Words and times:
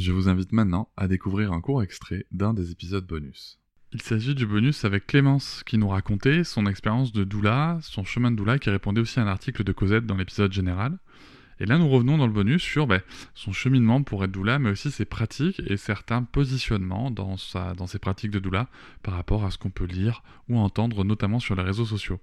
Je 0.00 0.12
vous 0.12 0.30
invite 0.30 0.52
maintenant 0.52 0.88
à 0.96 1.08
découvrir 1.08 1.52
un 1.52 1.60
court 1.60 1.82
extrait 1.82 2.24
d'un 2.32 2.54
des 2.54 2.70
épisodes 2.70 3.06
bonus. 3.06 3.60
Il 3.92 4.00
s'agit 4.00 4.34
du 4.34 4.46
bonus 4.46 4.86
avec 4.86 5.06
Clémence 5.06 5.62
qui 5.66 5.76
nous 5.76 5.88
racontait 5.88 6.42
son 6.42 6.64
expérience 6.64 7.12
de 7.12 7.22
doula, 7.22 7.78
son 7.82 8.02
chemin 8.02 8.30
de 8.30 8.36
doula 8.36 8.58
qui 8.58 8.70
répondait 8.70 9.02
aussi 9.02 9.20
à 9.20 9.24
un 9.24 9.26
article 9.26 9.62
de 9.62 9.72
Cosette 9.72 10.06
dans 10.06 10.16
l'épisode 10.16 10.54
général. 10.54 10.98
Et 11.58 11.66
là, 11.66 11.76
nous 11.76 11.86
revenons 11.86 12.16
dans 12.16 12.26
le 12.26 12.32
bonus 12.32 12.62
sur 12.62 12.86
ben, 12.86 13.02
son 13.34 13.52
cheminement 13.52 14.02
pour 14.02 14.24
être 14.24 14.30
doula, 14.30 14.58
mais 14.58 14.70
aussi 14.70 14.90
ses 14.90 15.04
pratiques 15.04 15.60
et 15.66 15.76
certains 15.76 16.22
positionnements 16.22 17.10
dans, 17.10 17.36
dans 17.76 17.86
ses 17.86 17.98
pratiques 17.98 18.30
de 18.30 18.38
doula 18.38 18.70
par 19.02 19.12
rapport 19.12 19.44
à 19.44 19.50
ce 19.50 19.58
qu'on 19.58 19.68
peut 19.68 19.84
lire 19.84 20.22
ou 20.48 20.56
entendre, 20.56 21.04
notamment 21.04 21.40
sur 21.40 21.56
les 21.56 21.62
réseaux 21.62 21.84
sociaux. 21.84 22.20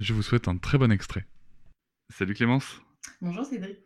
Je 0.00 0.12
vous 0.12 0.22
souhaite 0.22 0.48
un 0.48 0.58
très 0.58 0.76
bon 0.76 0.92
extrait. 0.92 1.26
Salut 2.10 2.34
Clémence. 2.34 2.82
Bonjour 3.22 3.46
Cédric. 3.46 3.78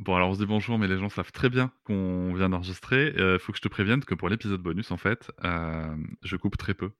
Bon, 0.00 0.16
alors 0.16 0.30
on 0.30 0.34
se 0.34 0.38
dit 0.38 0.46
bonjour, 0.46 0.78
mais 0.78 0.88
les 0.88 0.98
gens 0.98 1.08
savent 1.08 1.30
très 1.30 1.48
bien 1.48 1.70
qu'on 1.84 2.34
vient 2.34 2.48
d'enregistrer. 2.48 3.12
Il 3.14 3.22
euh, 3.22 3.38
faut 3.38 3.52
que 3.52 3.58
je 3.58 3.62
te 3.62 3.68
prévienne 3.68 4.04
que 4.04 4.14
pour 4.14 4.28
l'épisode 4.28 4.60
bonus, 4.60 4.90
en 4.90 4.96
fait, 4.96 5.30
euh, 5.44 5.96
je 6.22 6.36
coupe 6.36 6.56
très 6.56 6.74
peu. 6.74 6.90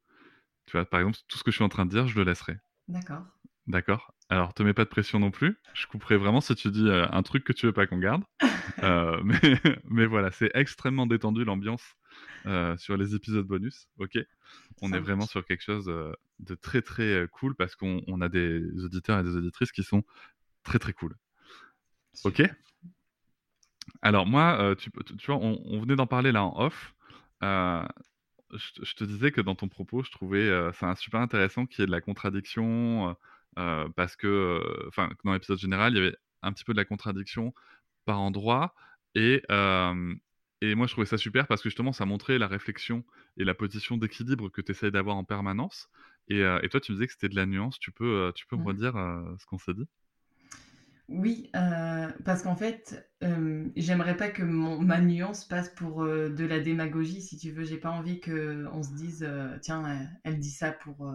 Tu 0.67 0.73
vois, 0.77 0.84
par 0.84 1.01
exemple, 1.01 1.19
tout 1.28 1.36
ce 1.36 1.42
que 1.42 1.51
je 1.51 1.56
suis 1.56 1.64
en 1.64 1.69
train 1.69 1.86
de 1.86 1.91
dire, 1.91 2.06
je 2.06 2.17
le 2.17 2.25
laisserai. 2.25 2.56
D'accord. 2.89 3.25
D'accord? 3.67 4.14
Alors, 4.28 4.55
te 4.55 4.62
mets 4.62 4.75
pas 4.75 4.84
de 4.84 4.91
pression 4.91 5.19
non 5.19 5.31
plus. 5.31 5.59
Je 5.75 5.86
couperai 5.86 6.17
vraiment 6.17 6.41
si 6.41 6.55
tu 6.55 6.70
dis 6.70 6.89
euh, 6.89 7.06
un 7.11 7.23
truc 7.23 7.45
que 7.45 7.53
tu 7.53 7.67
veux 7.67 7.73
pas 7.73 7.86
qu'on 7.86 7.98
garde. 7.98 8.23
mais, 9.25 9.41
mais, 9.84 10.06
voilà, 10.06 10.31
c'est 10.31 10.51
extrêmement 10.55 11.07
détendu 11.07 11.45
l'ambiance 11.45 11.96
sur 12.79 12.96
les 12.96 13.17
épisodes 13.17 13.46
bonus. 13.46 13.89
Ok? 13.98 14.19
On 14.83 14.92
est 14.92 15.01
vraiment 15.01 15.27
sur 15.27 15.45
quelque 15.45 15.63
chose 15.63 15.86
de 16.39 16.55
très 16.55 16.80
très 16.80 17.27
cool 17.33 17.57
parce 17.57 17.74
qu'on 17.74 18.20
a 18.20 18.29
des 18.29 18.63
auditeurs 18.85 19.19
et 19.19 19.24
des 19.24 19.35
auditrices 19.35 19.73
qui 19.73 19.83
sont 19.83 20.05
très 20.63 20.79
très 20.79 20.92
cool. 20.92 21.17
Ok? 22.23 22.42
Alors 24.02 24.27
moi, 24.27 24.58
euh, 24.61 24.74
tu, 24.74 24.90
vois, 25.27 25.36
on, 25.36 25.80
venait 25.80 25.96
d'en 25.96 26.06
parler 26.06 26.33
là 26.33 26.45
en 26.45 26.67
off. 26.67 26.95
Euh, 27.42 27.84
je, 28.52 28.95
te 28.95 29.05
disais 29.05 29.33
que 29.33 29.40
dans 29.40 29.55
ton 29.55 29.68
propos, 29.68 30.02
je 30.02 30.11
trouvais 30.11 30.48
euh, 30.48 30.72
ça 30.72 30.95
super 30.96 31.20
intéressant 31.20 31.67
qu'il 31.67 31.80
y 31.80 31.83
ait 31.84 31.86
de 31.86 31.92
la 31.92 32.00
contradiction, 32.00 33.17
parce 33.56 34.17
que, 34.17 34.61
enfin, 34.89 35.11
dans 35.24 35.33
l'épisode 35.33 35.58
général, 35.58 35.95
il 35.95 35.96
y 35.96 36.00
avait 36.00 36.17
un 36.42 36.52
petit 36.52 36.64
peu 36.64 36.72
de 36.72 36.78
la 36.78 36.84
contradiction 36.84 37.55
par 38.05 38.20
endroit, 38.20 38.74
et, 39.14 39.42
et 40.61 40.74
moi, 40.74 40.86
je 40.86 40.92
trouvais 40.92 41.06
ça 41.06 41.18
super 41.18 41.46
parce 41.46 41.62
que 41.62 41.68
justement, 41.68 41.92
ça 41.92 42.06
montrait 42.06 42.39
la 42.39 42.46
réflexion 42.48 43.05
et 43.36 43.45
la 43.45 43.55
position 43.55 43.96
d'équilibre 43.96 44.48
que 44.51 44.61
tu 44.61 44.72
essayes 44.72 44.90
d'avoir 44.90 45.16
en 45.16 45.24
permanence. 45.24 45.89
Et, 46.28 46.42
toi, 46.70 46.80
tu 46.80 46.92
me 46.92 46.96
disais 46.96 47.06
que 47.06 47.12
c'était 47.12 47.28
de 47.28 47.36
la 47.36 47.46
nuance. 47.46 47.78
Tu 47.78 47.92
peux, 47.92 48.33
tu 48.34 48.46
peux 48.46 48.56
me 48.56 48.64
redire 48.64 48.95
ce 49.39 49.46
qu'on 49.46 49.58
s'est 49.58 49.74
dit? 49.74 49.86
Oui, 51.09 51.51
euh, 51.55 52.09
parce 52.25 52.42
qu'en 52.42 52.57
fait, 52.57 53.11
euh, 53.23 53.69
j'aimerais 53.77 54.17
pas 54.17 54.29
que 54.29 54.42
mon 54.42 54.81
ma 54.81 55.01
nuance 55.01 55.45
passe 55.45 55.69
pour, 55.69 56.03
euh, 56.03 56.31
de 56.31 56.45
la 56.45 56.61
démagogie, 56.61 57.20
si 57.20 57.37
tu 57.37 57.51
veux. 57.51 57.65
J'ai 57.65 57.77
pas 57.77 57.91
envie 57.91 58.20
qu'on 58.20 58.83
se 58.83 58.95
dise, 58.95 59.29
«Tiens, 59.61 60.09
elle 60.25 60.39
dit 60.39 60.51
ça 60.51 60.73
pour, 60.73 61.13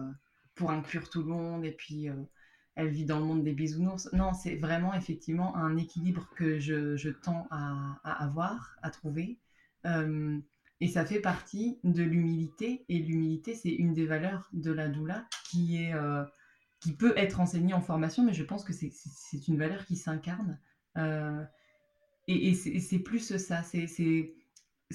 pour 0.54 0.70
inclure 0.70 1.10
tout 1.10 1.22
le 1.22 1.28
monde 1.28 1.64
et 1.64 1.72
puis, 1.72 2.08
elle 2.76 2.88
vit 2.90 3.04
dans 3.04 3.18
le 3.18 3.24
monde 3.24 3.42
des 3.42 3.52
bisounours». 3.52 4.08
Non, 4.12 4.32
c'est 4.32 4.56
vraiment 4.56 4.94
effectivement 4.94 5.56
un 5.56 5.76
équilibre 5.76 6.30
que 6.36 6.60
je 6.60 6.96
je 6.96 7.10
tends 7.10 7.48
à 7.50 8.00
à 8.04 8.24
avoir, 8.24 8.76
à 8.82 8.90
trouver, 8.90 9.40
et 10.82 10.88
ça 10.88 11.04
fait 11.04 11.20
partie 11.20 11.80
de 11.84 12.02
l'humilité 12.02 12.84
et 12.88 12.98
l'humilité, 13.00 13.54
c'est 13.54 13.70
une 13.70 13.92
des 13.92 14.06
valeurs 14.06 14.48
de 14.52 14.70
la 14.70 14.88
doula 14.88 15.26
qui 15.50 15.82
est, 15.82 15.94
qui 16.80 16.94
peut 16.94 17.12
être 17.16 17.40
enseigné 17.40 17.74
en 17.74 17.82
formation, 17.82 18.24
mais 18.24 18.32
je 18.32 18.42
pense 18.42 18.64
que 18.64 18.72
c'est 18.72 19.48
une 19.48 19.58
valeur 19.58 19.84
qui 19.84 19.96
s'incarne. 19.96 20.58
Euh, 20.96 21.44
et, 22.26 22.54
c'est 22.54 22.98
plus 22.98 23.36
ça, 23.36 23.62
c'est 23.62 23.86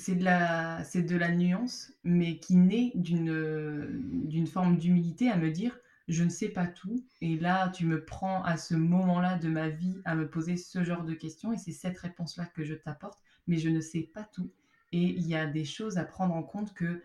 de, 0.08 1.02
de 1.02 1.16
la 1.16 1.32
nuance, 1.32 1.94
mais 2.04 2.40
qui 2.40 2.56
naît 2.56 2.92
d'une 2.96 4.48
forme 4.48 4.78
d'humilité 4.78 5.30
à 5.30 5.38
me 5.38 5.52
dire, 5.52 5.78
je 6.08 6.24
ne 6.24 6.30
sais 6.30 6.50
pas 6.50 6.68
tout, 6.68 7.04
et 7.22 7.38
là, 7.38 7.70
tu 7.70 7.86
me 7.86 8.04
prends 8.04 8.44
à 8.44 8.58
ce 8.58 8.76
moment-là 8.76 9.38
de 9.38 9.50
ma 9.50 9.70
vie 9.70 10.02
à 10.06 10.16
me 10.16 10.30
poser 10.30 10.56
ce 10.56 10.84
genre 10.84 11.04
de 11.04 11.14
questions, 11.14 11.54
et 11.54 11.58
c'est 11.58 11.72
cette 11.72 11.98
réponse-là 11.98 12.46
que 12.46 12.64
je 12.64 12.74
t'apporte, 12.74 13.20
mais 13.48 13.58
je 13.58 13.70
ne 13.70 13.82
sais 13.82 14.10
pas 14.14 14.24
tout. 14.24 14.52
Et 14.92 15.02
il 15.02 15.28
y 15.28 15.36
a 15.36 15.46
des 15.46 15.66
choses 15.66 15.98
à 15.98 16.06
prendre 16.06 16.36
en 16.36 16.44
compte 16.44 16.74
que 16.74 17.02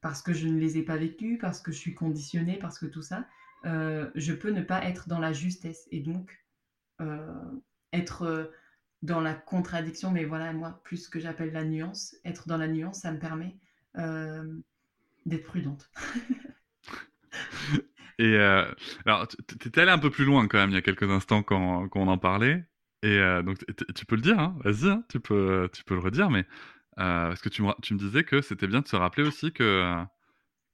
parce 0.00 0.22
que 0.22 0.32
je 0.32 0.46
ne 0.46 0.58
les 0.58 0.78
ai 0.78 0.82
pas 0.82 0.96
vécues, 0.96 1.38
parce 1.38 1.60
que 1.60 1.72
je 1.72 1.78
suis 1.78 1.94
conditionnée, 1.94 2.58
parce 2.58 2.78
que 2.78 2.86
tout 2.86 3.02
ça, 3.02 3.26
euh, 3.64 4.10
je 4.14 4.32
peux 4.32 4.50
ne 4.50 4.62
pas 4.62 4.84
être 4.84 5.08
dans 5.08 5.18
la 5.18 5.32
justesse 5.32 5.88
et 5.90 6.00
donc 6.00 6.44
euh, 7.00 7.32
être 7.92 8.22
euh, 8.22 8.44
dans 9.02 9.20
la 9.20 9.34
contradiction, 9.34 10.10
mais 10.10 10.24
voilà, 10.24 10.52
moi, 10.52 10.80
plus 10.84 11.08
que 11.08 11.20
j'appelle 11.20 11.52
la 11.52 11.64
nuance, 11.64 12.16
être 12.24 12.48
dans 12.48 12.56
la 12.56 12.68
nuance, 12.68 13.00
ça 13.00 13.12
me 13.12 13.18
permet 13.18 13.56
d'être 15.24 15.44
prudente. 15.44 15.90
et 18.18 18.36
alors, 18.36 19.26
tu 19.28 19.68
étais 19.68 19.80
allé 19.80 19.90
un 19.90 19.98
peu 19.98 20.10
plus 20.10 20.24
loin 20.24 20.46
quand 20.48 20.58
même 20.58 20.70
il 20.70 20.74
y 20.74 20.78
a 20.78 20.82
quelques 20.82 21.10
instants 21.10 21.42
quand, 21.42 21.88
on 21.94 22.08
en 22.08 22.18
parlait. 22.18 22.66
Et 23.02 23.18
donc, 23.42 23.58
tu 23.94 24.06
peux 24.06 24.16
le 24.16 24.22
dire, 24.22 24.38
hein, 24.38 24.58
vas-y, 24.64 24.90
hein, 24.90 25.04
tu, 25.08 25.18
peux, 25.20 25.70
tu 25.72 25.82
peux 25.84 25.94
le 25.94 26.00
redire, 26.00 26.30
mais 26.30 26.46
parce 26.96 27.40
que 27.40 27.48
tu 27.48 27.62
me, 27.62 27.72
tu 27.80 27.94
me 27.94 27.98
disais 27.98 28.24
que 28.24 28.42
c'était 28.42 28.66
bien 28.66 28.80
de 28.80 28.88
se 28.88 28.96
rappeler 28.96 29.26
aussi 29.26 29.52
que 29.52 30.04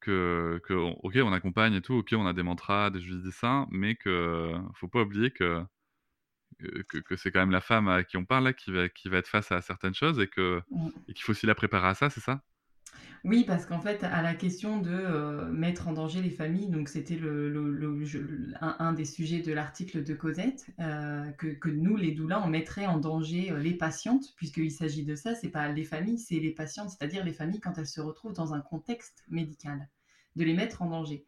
que, 0.03 0.61
ok, 1.03 1.19
on 1.23 1.33
accompagne 1.33 1.75
et 1.75 1.81
tout, 1.81 1.95
ok, 1.95 2.15
on 2.17 2.27
a 2.27 2.33
des 2.33 2.43
mantras, 2.43 2.91
des 2.91 3.01
jeux 3.01 3.21
dessins, 3.21 3.67
mais 3.71 3.95
que 3.95 4.53
faut 4.75 4.89
pas 4.89 5.03
oublier 5.03 5.31
que, 5.31 5.65
que, 6.59 7.17
c'est 7.17 7.31
quand 7.31 7.41
même 7.41 7.51
la 7.51 7.61
femme 7.61 7.89
à 7.89 8.05
qui 8.05 8.17
on 8.17 8.25
parle 8.25 8.45
là 8.45 8.53
qui 8.53 8.73
va, 8.73 8.89
qui 8.89 9.09
va 9.09 9.19
être 9.19 9.29
face 9.29 9.53
à 9.53 9.61
certaines 9.61 9.95
choses 9.95 10.21
et 10.21 10.29
que 10.29 10.63
mmh. 10.71 10.89
et 11.09 11.15
qu'il 11.15 11.23
faut 11.25 11.33
aussi 11.33 11.47
la 11.47 11.55
préparer 11.55 11.89
à 11.89 11.95
ça, 11.95 12.11
c'est 12.11 12.21
ça? 12.21 12.43
Oui, 13.25 13.45
parce 13.47 13.67
qu'en 13.67 13.81
fait, 13.81 14.03
à 14.03 14.21
la 14.21 14.35
question 14.35 14.81
de 14.81 14.91
euh, 14.91 15.49
mettre 15.53 15.87
en 15.87 15.93
danger 15.93 16.21
les 16.21 16.31
familles, 16.31 16.69
donc 16.69 16.89
c'était 16.89 17.15
le, 17.15 17.49
le, 17.49 18.05
un, 18.61 18.93
des 18.93 19.05
sujets 19.05 19.41
de 19.41 19.53
l'article 19.53 20.03
de 20.03 20.15
Cosette, 20.15 20.67
euh, 20.81 21.31
que, 21.33 21.47
que, 21.47 21.69
nous, 21.69 21.97
les 21.97 22.11
doulas, 22.11 22.43
on 22.45 22.49
mettrait 22.49 22.87
en 22.87 22.99
danger 22.99 23.53
euh, 23.53 23.59
les 23.59 23.75
patientes, 23.75 24.35
puisqu'il 24.37 24.73
s'agit 24.73 25.05
de 25.05 25.15
ça, 25.15 25.37
c'est 25.37 25.51
pas 25.51 25.69
les 25.69 25.85
familles, 25.85 26.19
c'est 26.19 26.41
les 26.41 26.51
patientes, 26.51 26.91
c'est-à-dire 26.91 27.25
les 27.25 27.33
familles 27.33 27.61
quand 27.61 27.79
elles 27.79 27.87
se 27.87 28.01
retrouvent 28.01 28.33
dans 28.33 28.55
un 28.55 28.61
contexte 28.61 29.23
médical, 29.29 29.89
de 30.37 30.45
les 30.45 30.55
mettre 30.55 30.83
en 30.83 30.91
danger. 30.91 31.25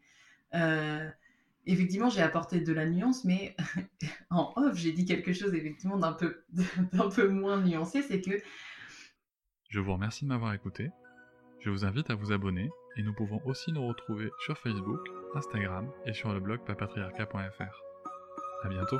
effectivement, 1.65 2.09
j'ai 2.09 2.21
apporté 2.21 2.59
de 2.59 2.73
la 2.73 2.85
nuance, 2.85 3.25
mais 3.25 3.55
en 4.29 4.53
off, 4.55 4.75
j'ai 4.77 4.91
dit 4.91 5.05
quelque 5.05 5.33
chose 5.33 5.53
effectivement 5.53 5.97
d'un 5.97 6.13
peu, 6.13 6.43
d'un 6.93 7.09
peu 7.09 7.27
moins 7.27 7.61
nuancé, 7.61 8.01
c'est 8.01 8.21
que... 8.21 8.41
Je 9.69 9.79
vous 9.79 9.93
remercie 9.93 10.23
de 10.23 10.29
m'avoir 10.29 10.53
écouté. 10.53 10.91
Je 11.65 11.71
vous 11.71 11.83
invite 11.83 12.11
à 12.11 12.15
vous 12.15 12.31
abonner 12.31 12.69
Et 12.95 13.01
nous 13.01 13.13
pouvons 13.13 13.41
aussi 13.45 13.71
nous 13.71 13.87
retrouver 13.87 14.29
sur 14.45 14.57
Facebook, 14.57 14.99
Instagram 15.33 15.91
et 16.05 16.13
sur 16.13 16.31
le 16.31 16.39
blog 16.39 16.59
papatriarca.fr. 16.63 17.83
À 18.63 18.69
bientôt. 18.69 18.99